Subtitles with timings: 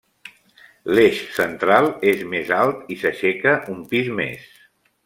[0.99, 4.53] L'eix central és més alt i s'aixeca un pis més.